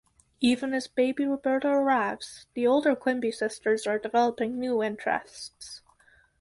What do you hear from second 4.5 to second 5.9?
new interests.